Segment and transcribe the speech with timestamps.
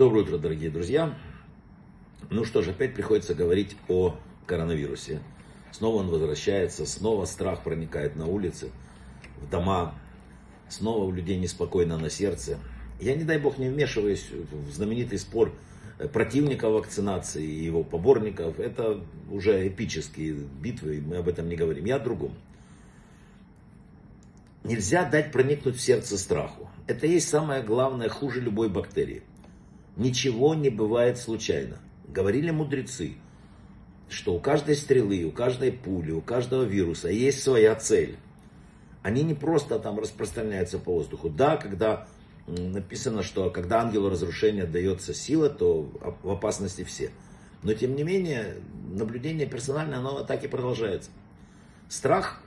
[0.00, 1.14] Доброе утро, дорогие друзья.
[2.30, 5.20] Ну что ж, опять приходится говорить о коронавирусе.
[5.72, 8.70] Снова он возвращается, снова страх проникает на улицы,
[9.42, 9.94] в дома,
[10.70, 12.56] снова у людей неспокойно на сердце.
[12.98, 15.52] Я, не дай бог, не вмешиваюсь в знаменитый спор
[16.14, 18.58] противника вакцинации и его поборников.
[18.58, 21.84] Это уже эпические битвы, мы об этом не говорим.
[21.84, 22.32] Я о другом.
[24.64, 26.70] Нельзя дать проникнуть в сердце страху.
[26.86, 29.24] Это есть самое главное, хуже любой бактерии.
[29.96, 31.78] Ничего не бывает случайно.
[32.08, 33.14] Говорили мудрецы,
[34.08, 38.16] что у каждой стрелы, у каждой пули, у каждого вируса есть своя цель.
[39.02, 41.30] Они не просто там распространяются по воздуху.
[41.30, 42.06] Да, когда
[42.46, 45.88] написано, что когда ангелу разрушения дается сила, то
[46.22, 47.10] в опасности все.
[47.62, 48.56] Но тем не менее,
[48.90, 51.10] наблюдение персональное, оно так и продолжается.
[51.88, 52.42] Страх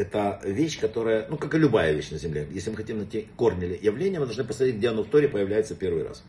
[0.00, 3.78] это вещь, которая, ну как и любая вещь на Земле, если мы хотим найти корни
[3.80, 6.22] явления, мы должны посмотреть, где оно в Торе появляется первый раз.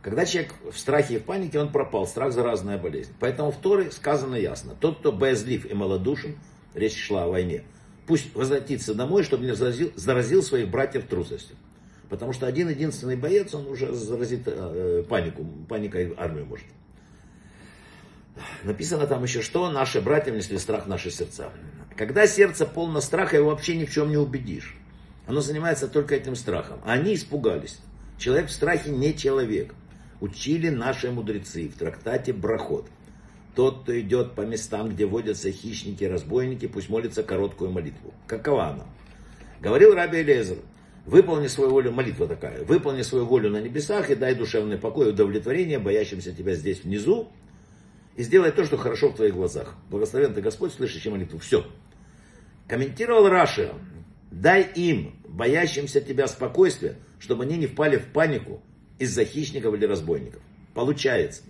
[0.00, 2.06] Когда человек в страхе и в панике, он пропал.
[2.06, 3.12] Страх заразная болезнь.
[3.18, 4.76] Поэтому в Торе сказано ясно.
[4.78, 6.36] Тот, кто боязлив и малодушен,
[6.74, 7.64] речь шла о войне,
[8.06, 11.56] пусть возвратится домой, чтобы не заразил, заразил своих братьев трусостью.
[12.08, 16.66] Потому что один единственный боец, он уже заразит э, панику, паникой армию может.
[18.66, 21.52] Написано там еще, что наши братья внесли страх в наши сердца.
[21.96, 24.76] Когда сердце полно страха, его вообще ни в чем не убедишь.
[25.28, 26.80] Оно занимается только этим страхом.
[26.84, 27.78] Они испугались.
[28.18, 29.72] Человек в страхе не человек.
[30.20, 32.88] Учили наши мудрецы в трактате Брахот.
[33.54, 38.12] Тот, кто идет по местам, где водятся хищники разбойники, пусть молится короткую молитву.
[38.26, 38.86] Какова она?
[39.60, 40.58] Говорил Раби Элезер,
[41.04, 45.10] выполни свою волю, молитва такая, выполни свою волю на небесах и дай душевный покой и
[45.10, 47.30] удовлетворение боящимся тебя здесь внизу,
[48.16, 49.74] и сделай то, что хорошо в твоих глазах.
[49.90, 51.38] Благословен ты Господь, слышащий молитву.
[51.38, 51.66] Все.
[52.66, 53.72] Комментировал Раши,
[54.30, 58.62] дай им, боящимся тебя, спокойствие, чтобы они не впали в панику
[58.98, 60.42] из-за хищников или разбойников.
[60.74, 61.42] Получается,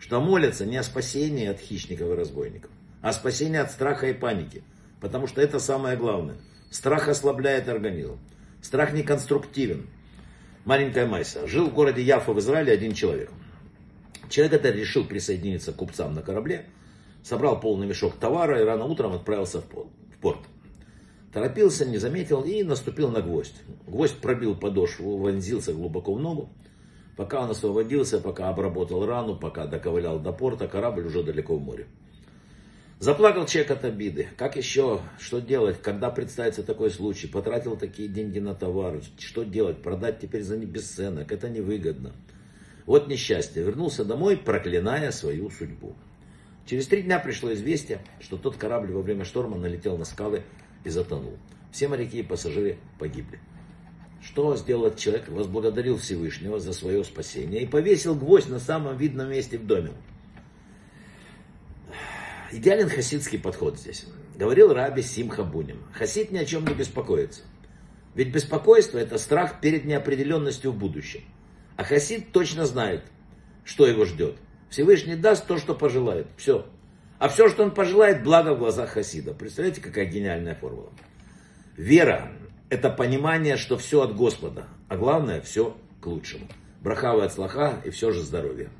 [0.00, 2.70] что молятся не о спасении от хищников и разбойников,
[3.02, 4.62] а о спасении от страха и паники.
[5.00, 6.36] Потому что это самое главное.
[6.70, 8.18] Страх ослабляет организм.
[8.62, 9.88] Страх не конструктивен.
[10.64, 11.46] Маленькая Майса.
[11.46, 13.30] Жил в городе Яфа в Израиле один человек.
[14.28, 16.66] Человек это решил присоединиться к купцам на корабле,
[17.22, 19.66] собрал полный мешок товара и рано утром отправился в
[20.20, 20.40] порт.
[21.32, 23.56] Торопился, не заметил и наступил на гвоздь.
[23.86, 26.50] Гвоздь пробил подошву, вонзился глубоко в ногу.
[27.16, 31.86] Пока он освободился, пока обработал рану, пока доковылял до порта, корабль уже далеко в море.
[33.00, 34.28] Заплакал человек от обиды.
[34.36, 35.00] Как еще?
[35.18, 35.80] Что делать?
[35.80, 37.28] Когда представится такой случай?
[37.28, 39.00] Потратил такие деньги на товар.
[39.18, 39.82] Что делать?
[39.82, 41.30] Продать теперь за бесценок.
[41.30, 42.12] Это невыгодно.
[42.88, 43.62] Вот несчастье.
[43.62, 45.94] Вернулся домой, проклиная свою судьбу.
[46.64, 50.42] Через три дня пришло известие, что тот корабль во время шторма налетел на скалы
[50.84, 51.36] и затонул.
[51.70, 53.40] Все моряки и пассажиры погибли.
[54.22, 55.28] Что сделал человек?
[55.28, 59.90] Возблагодарил Всевышнего за свое спасение и повесил гвоздь на самом видном месте в доме.
[62.52, 64.06] Идеален хасидский подход здесь.
[64.34, 65.82] Говорил Раби Симха Буним.
[65.92, 67.42] Хасид ни о чем не беспокоится.
[68.14, 71.20] Ведь беспокойство это страх перед неопределенностью в будущем.
[71.78, 73.04] А хасид точно знает,
[73.64, 74.34] что его ждет.
[74.68, 76.26] Всевышний даст то, что пожелает.
[76.36, 76.66] Все.
[77.20, 79.32] А все, что он пожелает, благо в глазах Хасида.
[79.32, 80.90] Представляете, какая гениальная формула.
[81.76, 82.32] Вера–
[82.68, 84.66] это понимание, что все от Господа.
[84.88, 86.48] А главное, все к лучшему.
[86.80, 88.70] Брахава от слаха и все же здоровье.